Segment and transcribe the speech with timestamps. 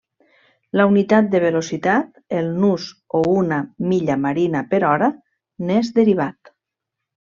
[0.79, 2.07] La unitat de velocitat,
[2.39, 2.87] el nus
[3.19, 3.61] o una
[3.91, 5.11] milla marina per hora
[5.69, 6.55] n'és derivat.